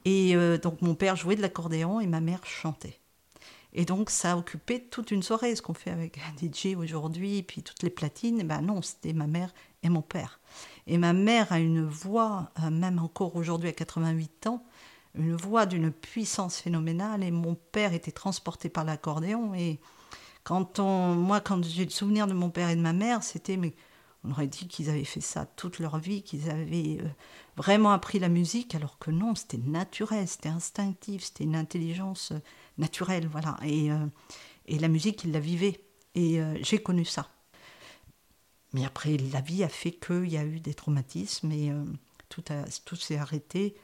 Et 0.04 0.34
euh, 0.36 0.58
donc 0.58 0.82
mon 0.82 0.96
père 0.96 1.16
jouait 1.16 1.36
de 1.36 1.42
l'accordéon 1.42 2.00
et 2.00 2.06
ma 2.08 2.20
mère 2.20 2.44
chantait. 2.44 2.98
Et 3.72 3.84
donc 3.84 4.10
ça 4.10 4.32
a 4.32 4.36
occupé 4.36 4.82
toute 4.82 5.12
une 5.12 5.22
soirée, 5.22 5.54
ce 5.54 5.62
qu'on 5.62 5.74
fait 5.74 5.90
avec 5.90 6.18
un 6.18 6.34
DJ 6.36 6.74
aujourd'hui, 6.76 7.44
puis 7.44 7.62
toutes 7.62 7.84
les 7.84 7.90
platines. 7.90 8.42
ben 8.42 8.62
non, 8.62 8.82
c'était 8.82 9.12
ma 9.12 9.28
mère 9.28 9.52
et 9.84 9.88
mon 9.88 10.02
père. 10.02 10.40
Et 10.88 10.98
ma 10.98 11.12
mère 11.12 11.52
a 11.52 11.60
une 11.60 11.84
voix, 11.84 12.50
même 12.72 12.98
encore 12.98 13.36
aujourd'hui 13.36 13.68
à 13.68 13.72
88 13.72 14.46
ans, 14.46 14.64
une 15.14 15.34
voix 15.34 15.66
d'une 15.66 15.90
puissance 15.90 16.58
phénoménale 16.60 17.22
et 17.22 17.30
mon 17.30 17.54
père 17.54 17.92
était 17.92 18.12
transporté 18.12 18.68
par 18.68 18.84
l'accordéon 18.84 19.54
et 19.54 19.80
Quand 20.44 20.78
on, 20.78 21.14
moi, 21.14 21.40
quand 21.40 21.62
j'ai 21.64 21.84
le 21.84 21.90
souvenir 21.90 22.26
de 22.26 22.32
mon 22.32 22.50
père 22.50 22.70
et 22.70 22.76
de 22.76 22.80
ma 22.80 22.94
mère, 22.94 23.22
c'était 23.22 23.56
mais 23.58 23.74
on 24.24 24.30
aurait 24.30 24.46
dit 24.46 24.66
qu'ils 24.66 24.88
avaient 24.90 25.04
fait 25.04 25.20
ça 25.20 25.46
toute 25.46 25.78
leur 25.78 25.98
vie, 25.98 26.22
qu'ils 26.22 26.50
avaient 26.50 26.98
euh, 27.02 27.08
vraiment 27.56 27.92
appris 27.92 28.18
la 28.18 28.28
musique, 28.28 28.74
alors 28.74 28.98
que 28.98 29.10
non, 29.10 29.34
c'était 29.34 29.58
naturel, 29.58 30.26
c'était 30.26 30.48
instinctif, 30.48 31.24
c'était 31.24 31.44
une 31.44 31.56
intelligence 31.56 32.32
euh, 32.32 32.40
naturelle, 32.78 33.28
voilà. 33.30 33.58
Et, 33.62 33.92
euh, 33.92 34.06
et 34.66 34.78
la 34.78 34.88
musique, 34.88 35.24
ils 35.24 35.32
la 35.32 35.40
vivaient. 35.40 35.80
Et 36.14 36.40
j'ai 36.62 36.82
connu 36.82 37.04
ça. 37.04 37.28
Mais 38.72 38.84
après, 38.84 39.16
la 39.18 39.40
vie 39.40 39.62
a 39.62 39.68
fait 39.68 39.92
qu'il 39.92 40.28
y 40.28 40.36
a 40.36 40.44
eu 40.44 40.58
des 40.58 40.74
traumatismes 40.74 41.52
et 41.52 41.70
tout, 42.28 42.42
tout 42.84 42.96
s'est 42.96 43.18
arrêté. 43.18 43.76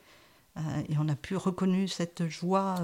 Et 0.57 0.97
on 0.99 1.09
a 1.09 1.17
pu 1.17 1.37
reconnaître 1.37 1.93
cette 1.93 2.29
joie, 2.29 2.77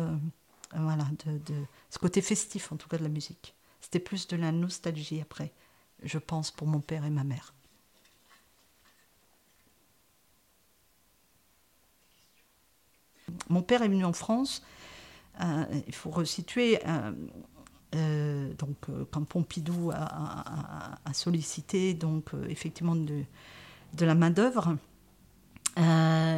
voilà, 0.75 1.05
de, 1.25 1.55
ce 1.89 1.99
côté 1.99 2.21
festif 2.21 2.73
en 2.73 2.77
tout 2.77 2.89
cas 2.89 2.99
de 2.99 3.03
la 3.03 3.09
musique. 3.09 3.55
C'était 3.81 4.01
plus 4.01 4.27
de 4.29 4.37
la 4.37 4.53
nostalgie 4.53 5.21
après 5.21 5.53
je 6.03 6.19
pense, 6.19 6.51
pour 6.51 6.67
mon 6.67 6.81
père 6.81 7.05
et 7.05 7.11
ma 7.11 7.25
mère. 7.25 7.55
Mon 13.49 13.63
père 13.63 13.83
est 13.83 13.89
venu 13.89 14.05
en 14.05 14.13
France, 14.13 14.63
euh, 15.41 15.65
il 15.87 15.95
faut 15.95 16.11
resituer, 16.11 16.81
euh, 16.87 17.13
euh, 17.95 18.53
donc, 18.55 18.77
quand 19.11 19.25
Pompidou 19.25 19.93
a, 19.93 20.99
sollicité 21.13 21.95
donc, 21.95 22.31
effectivement 22.49 22.97
de, 22.97 23.25
de 23.95 24.05
la 24.05 24.15
main-d'œuvre, 24.15 24.69
euh, 24.69 24.75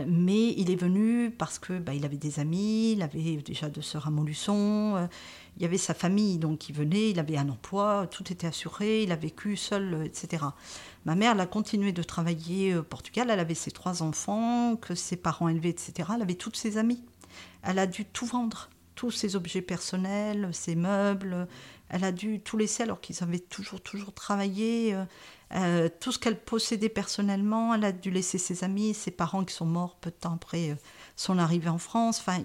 mais 0.06 0.52
il 0.56 0.71
est 0.71 0.76
venu 0.76 1.30
parce 1.30 1.59
que 1.59 1.78
bah, 1.78 1.94
il 1.94 2.04
avait 2.04 2.16
des 2.16 2.38
amis, 2.40 2.92
il 2.92 3.02
avait 3.02 3.37
déjà 3.37 3.68
de 3.68 3.80
sœurs 3.80 4.06
à 4.06 4.11
Montluçon, 4.11 4.97
euh, 4.97 5.06
il 5.56 5.62
y 5.62 5.64
avait 5.64 5.78
sa 5.78 5.94
famille 5.94 6.38
donc 6.38 6.68
il 6.68 6.75
venait, 6.75 7.11
il 7.11 7.18
avait 7.18 7.37
un 7.37 7.49
emploi, 7.49 8.06
tout 8.11 8.32
était 8.32 8.47
assuré, 8.47 9.02
il 9.02 9.12
a 9.12 9.16
vécu 9.16 9.56
seul, 9.56 9.94
euh, 9.94 10.04
etc. 10.04 10.44
Ma 11.04 11.14
mère, 11.14 11.32
elle 11.32 11.40
a 11.40 11.47
continué 11.47 11.92
de 11.92 12.02
travailler 12.02 12.76
au 12.76 12.82
Portugal, 12.82 13.28
elle 13.30 13.40
avait 13.40 13.54
ses 13.54 13.71
trois 13.71 14.02
enfants, 14.02 14.76
que 14.76 14.94
ses 14.94 15.16
parents 15.16 15.49
élevaient, 15.49 15.71
etc. 15.71 16.11
Elle 16.14 16.23
avait 16.23 16.35
toutes 16.35 16.56
ses 16.56 16.78
amies. 16.78 17.02
Elle 17.62 17.78
a 17.78 17.87
dû 17.87 18.04
tout 18.04 18.26
vendre, 18.26 18.71
tous 18.94 19.11
ses 19.11 19.37
objets 19.37 19.62
personnels, 19.62 20.50
ses 20.52 20.76
meubles, 20.76 21.49
elle 21.88 22.04
a 22.04 22.12
dû 22.12 22.40
tout 22.40 22.56
laisser 22.56 22.85
alors 22.85 23.00
qu'ils 23.00 23.23
avaient 23.23 23.38
toujours, 23.38 23.80
toujours 23.80 24.14
travaillé. 24.14 24.97
Euh, 25.54 25.88
tout 26.00 26.12
ce 26.12 26.18
qu'elle 26.18 26.40
possédait 26.40 26.88
personnellement, 26.88 27.75
elle 27.75 27.85
a 27.85 27.92
dû 27.92 28.11
laisser 28.11 28.38
ses 28.38 28.64
amis, 28.64 28.94
ses 28.94 29.11
parents 29.11 29.44
qui 29.44 29.54
sont 29.54 29.66
morts 29.66 29.97
peu 29.97 30.11
de 30.11 30.16
temps 30.16 30.35
après 30.35 30.71
euh, 30.71 30.76
son 31.16 31.38
arrivée 31.38 31.68
en 31.68 31.78
France. 31.78 32.21
Enfin, 32.21 32.42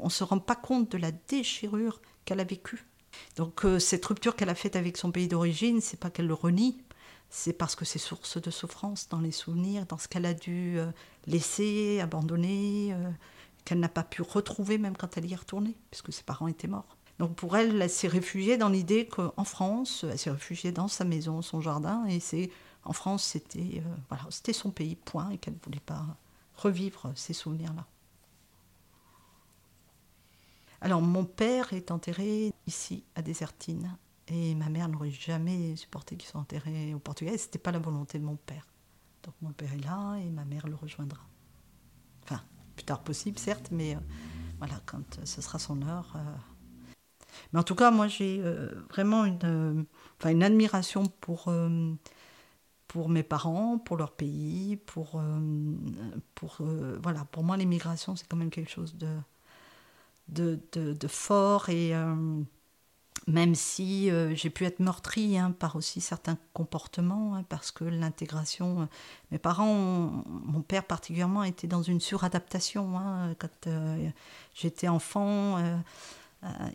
on 0.00 0.04
ne 0.04 0.10
se 0.10 0.22
rend 0.22 0.38
pas 0.38 0.54
compte 0.54 0.90
de 0.92 0.98
la 0.98 1.10
déchirure 1.10 2.00
qu'elle 2.24 2.40
a 2.40 2.44
vécue. 2.44 2.86
Donc 3.36 3.64
euh, 3.64 3.78
cette 3.78 4.04
rupture 4.04 4.36
qu'elle 4.36 4.50
a 4.50 4.54
faite 4.54 4.76
avec 4.76 4.96
son 4.96 5.10
pays 5.10 5.26
d'origine, 5.26 5.80
c'est 5.80 5.98
pas 5.98 6.10
qu'elle 6.10 6.28
le 6.28 6.34
renie, 6.34 6.78
c'est 7.28 7.52
parce 7.52 7.74
que 7.74 7.84
c'est 7.84 7.98
source 7.98 8.40
de 8.40 8.50
souffrance 8.50 9.08
dans 9.08 9.20
les 9.20 9.32
souvenirs, 9.32 9.86
dans 9.86 9.98
ce 9.98 10.06
qu'elle 10.06 10.26
a 10.26 10.34
dû 10.34 10.78
laisser, 11.26 12.00
abandonner, 12.00 12.94
qu'elle 13.64 13.80
n'a 13.80 13.88
pas 13.88 14.04
pu 14.04 14.22
retrouver 14.22 14.78
même 14.78 14.96
quand 14.96 15.16
elle 15.16 15.26
y 15.26 15.32
est 15.32 15.36
retournée, 15.36 15.76
puisque 15.90 16.12
ses 16.12 16.22
parents 16.22 16.46
étaient 16.46 16.68
morts. 16.68 16.96
Donc 17.18 17.36
pour 17.36 17.56
elle, 17.56 17.80
elle 17.80 17.90
s'est 17.90 18.08
réfugiée 18.08 18.56
dans 18.56 18.68
l'idée 18.68 19.06
qu'en 19.06 19.44
France, 19.44 20.04
elle 20.08 20.18
s'est 20.18 20.30
réfugiée 20.30 20.72
dans 20.72 20.88
sa 20.88 21.04
maison, 21.04 21.42
son 21.42 21.60
jardin, 21.60 22.04
et 22.06 22.18
c'est 22.18 22.50
en 22.84 22.92
France, 22.92 23.24
c'était 23.24 23.82
euh, 23.84 23.94
voilà, 24.08 24.24
c'était 24.30 24.52
son 24.52 24.70
pays, 24.70 24.96
point, 24.96 25.30
et 25.30 25.38
qu'elle 25.38 25.54
ne 25.54 25.64
voulait 25.64 25.80
pas 25.80 26.04
revivre 26.56 27.12
ces 27.14 27.32
souvenirs-là. 27.32 27.86
Alors 30.80 31.00
mon 31.00 31.24
père 31.24 31.72
est 31.72 31.90
enterré 31.90 32.52
ici, 32.66 33.04
à 33.14 33.22
Désertine, 33.22 33.96
et 34.26 34.54
ma 34.54 34.68
mère 34.68 34.88
n'aurait 34.88 35.10
jamais 35.10 35.76
supporté 35.76 36.16
qu'il 36.16 36.28
soit 36.28 36.40
enterré 36.40 36.94
au 36.94 36.98
Portugal, 36.98 37.38
ce 37.38 37.44
n'était 37.44 37.58
pas 37.58 37.72
la 37.72 37.78
volonté 37.78 38.18
de 38.18 38.24
mon 38.24 38.36
père. 38.36 38.66
Donc 39.22 39.34
mon 39.40 39.52
père 39.52 39.72
est 39.72 39.84
là, 39.84 40.16
et 40.16 40.28
ma 40.30 40.44
mère 40.44 40.66
le 40.66 40.74
rejoindra. 40.74 41.22
Enfin, 42.24 42.42
plus 42.74 42.84
tard 42.84 43.02
possible, 43.02 43.38
certes, 43.38 43.68
mais 43.70 43.94
euh, 43.94 44.00
voilà, 44.58 44.80
quand 44.84 45.20
ce 45.24 45.40
sera 45.40 45.60
son 45.60 45.80
heure... 45.82 46.12
Euh, 46.16 46.34
mais 47.52 47.60
en 47.60 47.62
tout 47.62 47.74
cas, 47.74 47.90
moi, 47.90 48.08
j'ai 48.08 48.40
euh, 48.42 48.68
vraiment 48.90 49.24
une, 49.24 49.38
euh, 49.44 50.30
une 50.30 50.42
admiration 50.42 51.04
pour, 51.20 51.44
euh, 51.48 51.92
pour 52.88 53.08
mes 53.08 53.22
parents, 53.22 53.78
pour 53.78 53.96
leur 53.96 54.12
pays, 54.12 54.76
pour, 54.76 55.20
pour 56.34 56.58
voilà, 57.02 57.24
pour 57.32 57.42
moi, 57.44 57.56
l'immigration, 57.56 58.16
c'est 58.16 58.26
quand 58.28 58.36
même 58.36 58.50
quelque 58.50 58.70
chose 58.70 58.96
de, 58.96 59.16
de, 60.28 60.58
de, 60.72 61.08
fort 61.08 61.68
et 61.68 61.92
même 63.26 63.54
si 63.54 64.10
j'ai 64.34 64.50
pu 64.50 64.64
être 64.64 64.78
meurtrie 64.78 65.38
hein, 65.38 65.50
par 65.50 65.76
aussi 65.76 66.00
certains 66.00 66.38
comportements, 66.52 67.34
hein, 67.34 67.44
parce 67.48 67.72
que 67.72 67.84
l'intégration, 67.84 68.88
mes 69.32 69.38
parents, 69.38 70.22
mon 70.26 70.62
père 70.62 70.84
particulièrement, 70.84 71.42
était 71.42 71.66
dans 71.66 71.82
une 71.82 72.00
suradaptation. 72.00 72.96
Hein, 72.96 73.34
quand 73.38 73.68
j'étais 74.54 74.88
enfant, 74.88 75.58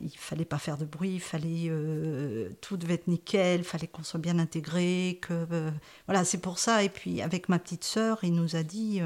il 0.01 0.15
fallait 0.17 0.45
pas 0.45 0.57
faire 0.57 0.77
de 0.77 0.85
bruit, 0.85 1.15
il 1.15 1.19
fallait 1.19 1.67
euh, 1.67 2.49
tout 2.61 2.77
devait 2.77 2.95
être 2.95 3.07
nickel, 3.07 3.61
il 3.61 3.63
fallait 3.63 3.88
qu'on 3.88 4.03
soit 4.03 4.19
bien 4.19 4.39
intégré, 4.39 5.19
que 5.21 5.45
euh, 5.51 5.71
voilà, 6.07 6.23
c'est 6.25 6.39
pour 6.39 6.59
ça. 6.59 6.83
Et 6.83 6.89
puis 6.89 7.21
avec 7.21 7.49
ma 7.49 7.59
petite 7.59 7.83
sœur, 7.83 8.19
il 8.23 8.33
nous 8.33 8.55
a 8.55 8.63
dit 8.63 9.01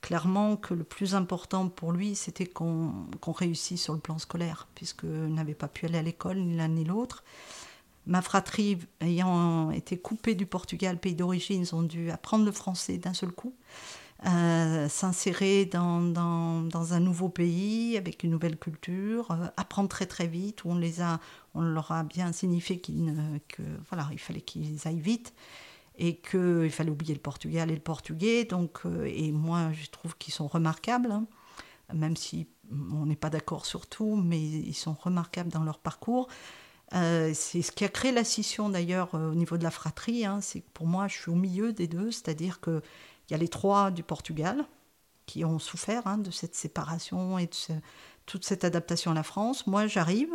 clairement 0.00 0.56
que 0.56 0.74
le 0.74 0.84
plus 0.84 1.14
important 1.14 1.68
pour 1.68 1.92
lui, 1.92 2.14
c'était 2.14 2.46
qu'on 2.46 3.06
réussisse 3.26 3.82
sur 3.82 3.94
le 3.94 4.00
plan 4.00 4.18
scolaire, 4.18 4.68
puisque 4.74 5.04
n'avait 5.04 5.54
pas 5.54 5.68
pu 5.68 5.86
aller 5.86 5.98
à 5.98 6.02
l'école 6.02 6.38
ni 6.38 6.56
l'un 6.56 6.68
ni 6.68 6.84
l'autre. 6.84 7.24
Ma 8.06 8.20
fratrie 8.20 8.78
ayant 9.00 9.70
été 9.70 9.96
coupée 9.96 10.34
du 10.34 10.44
Portugal, 10.44 10.98
pays 10.98 11.14
d'origine, 11.14 11.62
ils 11.62 11.74
ont 11.74 11.82
dû 11.82 12.10
apprendre 12.10 12.44
le 12.44 12.52
français 12.52 12.98
d'un 12.98 13.14
seul 13.14 13.32
coup 13.32 13.54
s'insérer 14.22 15.66
dans, 15.66 16.14
un 16.92 17.00
nouveau 17.00 17.28
pays 17.28 17.96
avec 17.96 18.22
une 18.22 18.30
nouvelle 18.30 18.56
culture, 18.56 19.30
euh, 19.30 19.46
apprendre 19.56 19.88
très 19.88 20.06
très 20.06 20.26
vite, 20.26 20.64
où 20.64 20.70
on, 20.70 20.76
les 20.76 21.02
a, 21.02 21.20
on 21.54 21.60
leur 21.60 21.92
a 21.92 22.04
bien 22.04 22.32
signifié 22.32 22.80
qu'il 22.80 23.14
que, 23.48 23.62
voilà, 23.88 24.08
il 24.12 24.18
fallait 24.18 24.40
qu'ils 24.40 24.86
aillent 24.86 25.00
vite 25.00 25.34
et 25.96 26.16
qu'il 26.16 26.70
fallait 26.70 26.90
oublier 26.90 27.14
le 27.14 27.20
Portugal 27.20 27.70
et 27.70 27.74
le 27.74 27.80
portugais. 27.80 28.44
Donc, 28.44 28.80
euh, 28.86 29.04
et 29.04 29.30
moi, 29.30 29.72
je 29.72 29.88
trouve 29.90 30.16
qu'ils 30.16 30.34
sont 30.34 30.46
remarquables, 30.46 31.12
hein, 31.12 31.26
même 31.92 32.16
si 32.16 32.48
on 32.70 33.06
n'est 33.06 33.16
pas 33.16 33.30
d'accord 33.30 33.66
sur 33.66 33.86
tout, 33.86 34.16
mais 34.16 34.40
ils 34.40 34.74
sont 34.74 34.94
remarquables 34.94 35.50
dans 35.50 35.64
leur 35.64 35.78
parcours. 35.78 36.28
Euh, 36.94 37.32
c'est 37.34 37.62
ce 37.62 37.72
qui 37.72 37.84
a 37.84 37.88
créé 37.88 38.12
la 38.12 38.24
scission 38.24 38.68
d'ailleurs 38.68 39.14
au 39.14 39.34
niveau 39.34 39.58
de 39.58 39.64
la 39.64 39.70
fratrie. 39.70 40.24
Hein, 40.24 40.40
c'est 40.40 40.60
que 40.60 40.70
pour 40.72 40.86
moi, 40.86 41.08
je 41.08 41.14
suis 41.14 41.30
au 41.30 41.34
milieu 41.34 41.72
des 41.72 41.88
deux, 41.88 42.10
c'est-à-dire 42.10 42.60
que 42.60 42.82
il 43.28 43.32
y 43.32 43.34
a 43.34 43.38
les 43.38 43.48
trois 43.48 43.90
du 43.90 44.02
Portugal 44.02 44.64
qui 45.26 45.44
ont 45.44 45.58
souffert 45.58 46.06
hein, 46.06 46.18
de 46.18 46.30
cette 46.30 46.54
séparation 46.54 47.38
et 47.38 47.46
de 47.46 47.74
toute 48.26 48.44
cette 48.44 48.64
adaptation 48.64 49.10
à 49.12 49.14
la 49.14 49.22
France. 49.22 49.66
Moi, 49.66 49.86
j'arrive. 49.86 50.32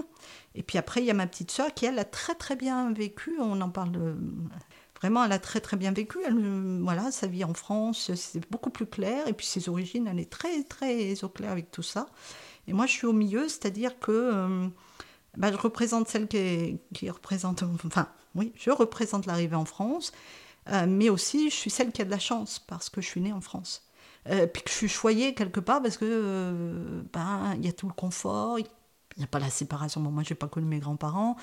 Et 0.56 0.64
puis 0.64 0.78
après, 0.78 1.02
il 1.02 1.06
y 1.06 1.12
a 1.12 1.14
ma 1.14 1.28
petite 1.28 1.52
sœur 1.52 1.74
qui, 1.74 1.86
elle, 1.86 2.00
a 2.00 2.06
très 2.06 2.36
très 2.36 2.56
bien 2.56 2.92
vécu. 2.92 3.36
On 3.40 3.62
en 3.62 3.70
parle 3.70 4.18
vraiment, 5.00 5.24
elle 5.24 5.32
a 5.32 5.40
très 5.40 5.60
très 5.60 5.78
bien 5.78 5.92
vécu. 5.92 6.18
Elle, 6.26 6.82
voilà, 6.82 7.12
sa 7.12 7.28
vie 7.28 7.44
en 7.44 7.54
France, 7.54 8.12
c'est 8.16 8.50
beaucoup 8.52 8.70
plus 8.70 8.86
clair. 8.86 9.28
Et 9.28 9.34
puis 9.34 9.46
ses 9.46 9.70
origines, 9.70 10.08
elle 10.08 10.20
est 10.20 10.30
très 10.30 10.64
très 10.64 11.24
au 11.24 11.30
clair 11.30 11.52
avec 11.52 11.72
tout 11.72 11.84
ça. 11.84 12.08
Et 12.68 12.74
moi, 12.74 12.86
je 12.86 12.92
suis 12.92 13.08
au 13.08 13.14
milieu, 13.14 13.48
c'est-à-dire 13.48 14.00
que 14.00 14.12
euh, 14.12 14.68
bah, 15.38 15.52
je 15.52 15.58
représente 15.58 16.08
celle 16.08 16.28
qui, 16.28 16.80
qui 16.94 17.10
représente, 17.10 17.64
enfin, 17.86 18.08
oui, 18.36 18.52
je 18.56 18.70
représente 18.72 19.26
l'arrivée 19.26 19.56
en 19.56 19.66
France. 19.66 20.12
Euh, 20.68 20.86
mais 20.88 21.10
aussi 21.10 21.50
je 21.50 21.56
suis 21.56 21.70
celle 21.70 21.92
qui 21.92 22.02
a 22.02 22.06
de 22.06 22.10
la 22.10 22.20
chance 22.20 22.60
parce 22.60 22.90
que 22.90 23.02
je 23.02 23.08
suis 23.08 23.22
née 23.22 23.34
en 23.34 23.42
France. 23.42 23.84
Euh, 24.28 24.48
puis 24.48 24.62
que 24.62 24.70
je 24.70 24.76
suis 24.76 24.90
choyée 24.90 25.34
quelque 25.34 25.60
part 25.60 25.82
parce 25.82 25.98
que 25.98 26.06
euh, 26.06 27.02
ben 27.14 27.56
y 27.62 27.68
a 27.68 27.72
tout 27.72 27.88
le 27.88 27.94
confort, 27.94 28.60
il 28.60 28.68
n'y 29.18 29.24
a 29.24 29.28
pas 29.28 29.40
la 29.40 29.50
séparation. 29.50 30.02
Bon, 30.02 30.12
moi 30.12 30.24
j'ai 30.24 30.36
pas 30.36 30.48
connu 30.48 30.68
mes 30.68 30.80
grands-parents, 30.80 31.38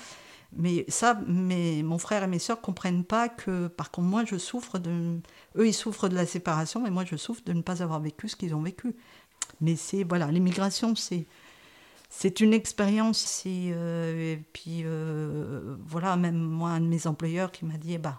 mais 0.53 0.85
ça, 0.87 1.19
mes, 1.27 1.83
mon 1.83 1.97
frère 1.97 2.23
et 2.23 2.27
mes 2.27 2.39
sœurs 2.39 2.61
comprennent 2.61 3.03
pas 3.03 3.29
que 3.29 3.67
par 3.67 3.91
contre 3.91 4.07
moi 4.07 4.23
je 4.25 4.37
souffre 4.37 4.77
de, 4.77 5.19
eux 5.57 5.67
ils 5.67 5.73
souffrent 5.73 6.09
de 6.09 6.15
la 6.15 6.25
séparation, 6.25 6.81
mais 6.81 6.91
moi 6.91 7.03
je 7.05 7.15
souffre 7.15 7.41
de 7.45 7.53
ne 7.53 7.61
pas 7.61 7.83
avoir 7.83 7.99
vécu 7.99 8.29
ce 8.29 8.35
qu'ils 8.35 8.55
ont 8.55 8.61
vécu. 8.61 8.95
Mais 9.61 9.75
c'est 9.75 10.03
voilà, 10.03 10.31
l'immigration 10.31 10.95
c'est 10.95 11.25
c'est 12.09 12.39
une 12.39 12.53
expérience. 12.53 13.45
et 13.45 14.39
puis 14.53 14.85
voilà, 15.87 16.15
même 16.15 16.37
moi 16.37 16.69
un 16.71 16.79
de 16.81 16.87
mes 16.87 17.07
employeurs 17.07 17.51
qui 17.51 17.65
m'a 17.65 17.77
dit, 17.77 17.95
eh 17.95 17.97
ben 17.97 18.17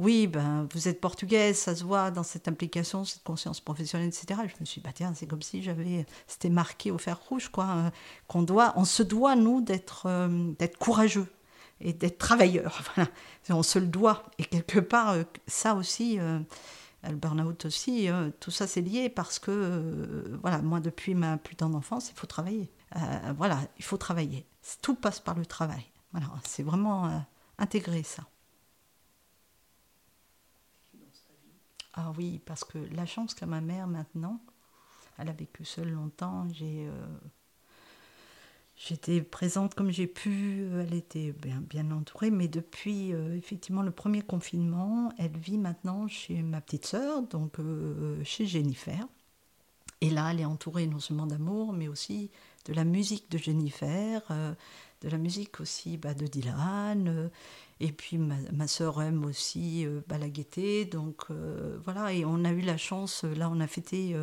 oui, 0.00 0.26
ben, 0.26 0.66
vous 0.72 0.88
êtes 0.88 0.98
portugaise, 0.98 1.58
ça 1.58 1.76
se 1.76 1.84
voit 1.84 2.10
dans 2.10 2.22
cette 2.22 2.48
implication, 2.48 3.04
cette 3.04 3.22
conscience 3.22 3.60
professionnelle, 3.60 4.08
etc. 4.08 4.40
Je 4.46 4.58
me 4.58 4.64
suis 4.64 4.80
dit, 4.80 4.84
bah, 4.86 4.94
tiens, 4.94 5.12
c'est 5.14 5.26
comme 5.26 5.42
si 5.42 5.62
j'avais, 5.62 6.06
c'était 6.26 6.48
marqué 6.48 6.90
au 6.90 6.96
fer 6.96 7.20
rouge, 7.28 7.50
quoi, 7.50 7.66
euh, 7.66 7.90
qu'on 8.26 8.42
doit, 8.42 8.72
on 8.76 8.86
se 8.86 9.02
doit, 9.02 9.36
nous, 9.36 9.60
d'être, 9.60 10.04
euh, 10.06 10.52
d'être 10.58 10.78
courageux 10.78 11.26
et 11.82 11.92
d'être 11.92 12.16
travailleurs. 12.16 12.82
Voilà. 12.94 13.10
On 13.50 13.62
se 13.62 13.78
le 13.78 13.86
doit. 13.86 14.24
Et 14.38 14.44
quelque 14.44 14.80
part, 14.80 15.10
euh, 15.10 15.24
ça 15.46 15.74
aussi, 15.74 16.16
le 16.16 17.14
burn-out 17.16 17.66
aussi, 17.66 18.08
tout 18.40 18.50
ça 18.50 18.66
c'est 18.66 18.80
lié 18.80 19.10
parce 19.10 19.38
que, 19.38 20.38
voilà, 20.40 20.62
moi, 20.62 20.80
depuis 20.80 21.14
ma 21.14 21.36
plus 21.36 21.56
tendre 21.56 21.76
enfance, 21.76 22.10
il 22.10 22.18
faut 22.18 22.26
travailler. 22.26 22.70
voilà, 23.36 23.60
il 23.76 23.84
faut 23.84 23.98
travailler. 23.98 24.46
Tout 24.80 24.94
passe 24.94 25.20
par 25.20 25.34
le 25.34 25.44
travail. 25.44 25.84
Voilà, 26.12 26.28
c'est 26.44 26.62
vraiment 26.62 27.22
intégré 27.58 28.02
ça. 28.02 28.24
Ah 31.94 32.12
oui, 32.16 32.40
parce 32.46 32.64
que 32.64 32.78
la 32.94 33.06
chance 33.06 33.34
qu'a 33.34 33.46
ma 33.46 33.60
mère 33.60 33.86
maintenant, 33.86 34.40
elle 35.18 35.28
a 35.28 35.32
vécu 35.32 35.64
seule 35.64 35.90
longtemps, 35.90 36.48
j'ai 36.50 36.86
euh, 36.88 37.06
J'étais 38.82 39.20
présente 39.20 39.74
comme 39.74 39.90
j'ai 39.90 40.06
pu, 40.06 40.66
elle 40.80 40.94
était 40.94 41.34
bien, 41.68 41.90
entourée, 41.90 42.30
mais 42.30 42.48
depuis 42.48 43.12
euh, 43.12 43.36
effectivement 43.36 43.82
le 43.82 43.90
premier 43.90 44.22
confinement, 44.22 45.12
elle 45.18 45.36
vit 45.36 45.58
maintenant 45.58 46.08
chez 46.08 46.40
ma 46.40 46.62
petite 46.62 46.86
sœur, 46.86 47.22
donc 47.22 47.58
euh, 47.58 48.24
chez 48.24 48.46
Jennifer. 48.46 49.06
Et 50.00 50.08
là, 50.08 50.30
elle 50.30 50.40
est 50.40 50.46
entourée 50.46 50.86
non 50.86 50.98
seulement 50.98 51.26
d'amour, 51.26 51.74
mais 51.74 51.88
aussi 51.88 52.30
de 52.66 52.72
la 52.72 52.84
musique 52.84 53.30
de 53.30 53.38
Jennifer, 53.38 54.22
euh, 54.30 54.54
de 55.02 55.08
la 55.08 55.18
musique 55.18 55.60
aussi 55.60 55.96
bah, 55.96 56.14
de 56.14 56.26
Dylan. 56.26 57.30
et 57.80 57.92
puis 57.92 58.18
ma, 58.18 58.36
ma 58.52 58.66
sœur 58.66 59.00
aime 59.02 59.24
aussi 59.24 59.86
bah, 60.08 60.18
la 60.18 60.28
gaieté, 60.28 60.84
donc 60.84 61.26
voilà. 61.84 62.12
Et 62.12 62.24
on 62.26 62.44
a 62.44 62.52
eu 62.52 62.60
la 62.60 62.76
chance, 62.76 63.24
là, 63.24 63.48
on 63.50 63.60
a 63.60 63.66
fêté 63.66 64.14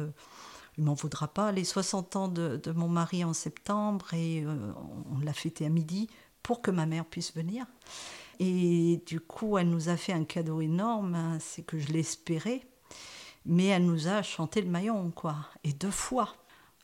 il 0.78 0.84
m'en 0.84 0.94
voudra 0.94 1.28
pas, 1.28 1.52
les 1.52 1.64
60 1.64 2.16
ans 2.16 2.28
de, 2.28 2.72
mon 2.76 2.88
mari 2.88 3.24
en 3.24 3.34
septembre 3.34 4.14
et 4.14 4.44
euh, 4.44 4.72
on 5.12 5.20
l'a 5.20 5.34
fêté 5.34 5.66
à 5.66 5.70
midi 5.70 6.08
pour 6.44 6.62
que 6.62 6.72
ma 6.72 6.86
mère 6.86 7.06
puisse 7.06 7.34
venir. 7.36 7.66
Et 8.40 9.02
du 9.08 9.20
coup, 9.20 9.58
elle 9.58 9.70
nous 9.70 9.90
a 9.90 9.98
fait 9.98 10.14
un 10.14 10.24
cadeau 10.24 10.62
énorme, 10.62 11.16
hein, 11.16 11.38
c'est 11.40 11.64
que 11.64 11.80
je 11.80 11.92
l'espérais, 11.92 12.62
mais 13.46 13.66
elle 13.66 13.86
nous 13.86 14.08
a 14.08 14.22
chanté 14.22 14.62
le 14.62 14.70
maillon, 14.70 15.10
quoi, 15.10 15.36
et 15.64 15.74
deux 15.74 15.92
fois. 15.92 16.36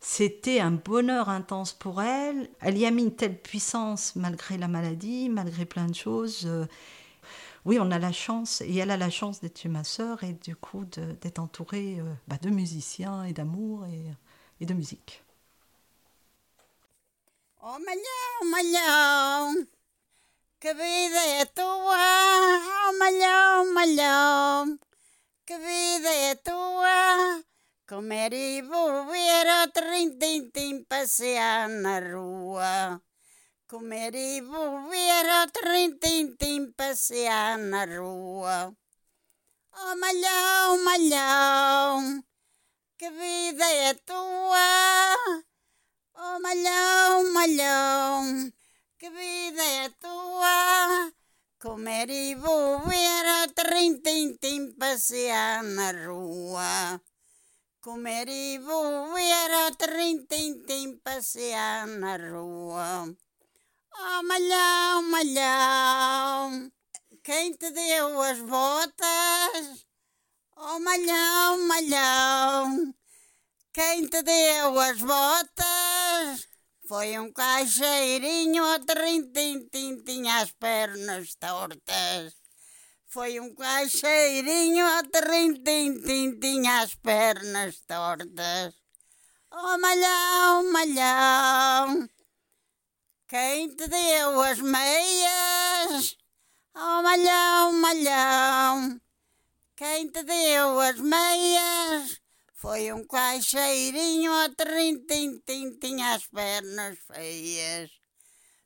C'était 0.06 0.60
un 0.60 0.72
bonheur 0.72 1.30
intense 1.30 1.72
pour 1.72 2.02
elle. 2.02 2.50
Elle 2.60 2.78
y 2.78 2.86
a 2.86 2.92
mis 2.92 3.04
une 3.04 3.16
telle 3.16 3.42
puissance 3.42 4.18
malgré 4.18 4.58
la 4.58 4.68
maladie, 4.68 5.30
malgré 5.30 5.64
plein 5.66 5.88
de 5.88 5.96
choses. 5.96 6.46
Euh, 6.46 6.66
oui, 7.64 7.78
on 7.80 7.90
a 7.90 8.00
la 8.00 8.12
chance, 8.12 8.60
et 8.60 8.76
elle 8.76 8.92
a 8.92 8.98
la 8.98 9.10
chance 9.10 9.40
d'être 9.40 9.64
ma 9.70 9.86
sœur 9.86 10.26
et 10.26 10.34
du 10.34 10.58
coup 10.58 10.84
d'être 10.84 11.40
entourée 11.40 12.02
euh, 12.02 12.14
bah, 12.28 12.36
de 12.42 12.50
musiciens 12.50 13.24
et 13.24 13.32
d'amour 13.32 13.86
et, 14.60 14.66
de 14.66 14.74
musique. 14.74 15.24
Oh 17.62 17.78
malheur, 17.86 19.54
que 20.60 20.68
oh 21.62 21.94
malheur, 23.74 24.66
que 25.46 25.54
comer 27.88 28.34
e 28.34 28.62
beber, 28.62 29.72
trim, 29.74 30.18
tim, 30.18 30.50
tim, 30.52 30.86
passear 30.86 31.68
na 31.70 32.00
rua. 32.00 33.02
Comer 33.68 34.16
e 34.16 34.42
beber, 34.42 35.52
trim, 35.52 35.98
tim, 36.00 36.36
tim, 36.38 36.72
passear 36.72 37.58
na 37.58 37.86
rua. 37.86 38.76
Oh, 39.76 39.96
malhão, 39.96 40.84
malhão, 40.84 42.24
que 42.98 43.10
vida 43.10 43.66
é 43.66 43.94
tua? 43.96 45.18
Oh, 46.16 46.40
malhão, 46.40 47.34
malhão, 47.34 48.54
que 48.98 49.10
vida 49.10 49.64
é 49.64 49.90
tua? 50.00 51.12
Comer 51.60 52.10
e 52.10 52.36
beber, 52.36 53.54
trim, 53.56 54.00
tim, 54.02 54.38
tim, 54.38 54.72
passear 54.74 55.64
na 55.64 55.92
rua. 56.06 57.02
Comer 57.84 58.26
beber, 58.26 59.76
trim, 59.78 60.26
tim, 60.26 60.64
tim, 60.64 60.98
passear 61.04 61.86
na 61.86 62.16
rua. 62.16 63.14
Oh, 63.94 64.24
malhão, 64.24 65.04
malhão, 65.12 66.72
quem 67.22 67.52
te 67.52 67.70
deu 67.72 68.22
as 68.22 68.40
botas? 68.40 69.86
Oh, 70.56 70.80
malhão, 70.80 71.68
malhão, 71.68 72.96
quem 73.74 74.08
te 74.08 74.24
deu 74.24 74.80
as 74.80 75.02
botas? 75.02 76.48
Foi 76.88 77.20
um 77.20 77.34
caixeirinho 77.34 78.64
a 78.64 78.80
trintim, 78.80 79.68
tinha 80.06 80.38
as 80.38 80.54
pernas 80.54 81.36
tortas. 81.36 82.43
Foi 83.14 83.40
um 83.40 83.54
caixeirinho 83.54 84.88
a 84.88 85.04
trintim, 85.04 86.02
tinha 86.40 86.82
as 86.82 86.96
pernas 86.96 87.80
tortas. 87.86 88.74
Oh, 89.52 89.78
malhão, 89.78 90.72
malhão, 90.72 92.10
quem 93.28 93.70
te 93.76 93.88
deu 93.88 94.42
as 94.42 94.60
meias? 94.60 96.18
Oh, 96.74 97.04
malhão, 97.04 97.74
malhão. 97.74 99.00
Quem 99.76 100.10
te 100.10 100.24
deu 100.24 100.80
as 100.80 101.00
meias? 101.00 102.20
Foi 102.56 102.92
um 102.94 103.06
caixeirinho 103.06 104.34
a 104.34 104.50
trintim, 104.50 105.40
tinha 105.80 106.16
as 106.16 106.26
pernas 106.26 106.98
feias. 107.06 107.92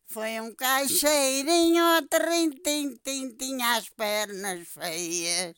Foi 0.09 0.39
um 0.39 0.55
caixeirinho 0.55 1.83
a 1.83 2.01
trintim, 2.01 2.95
tinha 3.37 3.75
as 3.75 3.89
pernas 3.89 4.65
feias. 4.65 5.53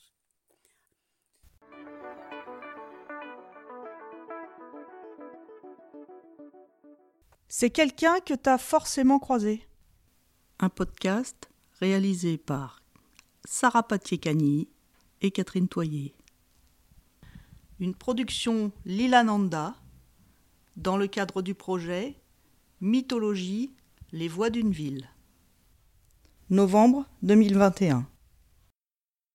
C'est 7.47 7.69
quelqu'un 7.69 8.19
que 8.21 8.33
tu 8.33 8.49
as 8.49 8.57
forcément 8.57 9.19
croisé. 9.19 9.67
Un 10.59 10.69
podcast 10.69 11.47
réalisé 11.79 12.39
par 12.39 12.81
Sarah 13.45 13.83
Patiekani 13.83 14.67
et 15.21 15.29
Catherine 15.29 15.67
Toyer. 15.67 16.15
Une 17.79 17.93
production 17.93 18.71
Lilananda 18.83 19.75
dans 20.75 20.97
le 20.97 21.05
cadre 21.05 21.43
du 21.43 21.53
projet 21.53 22.19
Mythologie, 22.81 23.75
les 24.11 24.27
voix 24.27 24.49
d'une 24.49 24.71
ville. 24.71 25.07
Novembre 26.49 27.05
2021. 27.21 28.07